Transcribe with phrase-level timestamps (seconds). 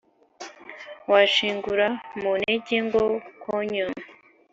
[1.11, 1.87] Washingura,
[2.21, 3.03] mu ntege ngo
[3.41, 3.87] «konyo»!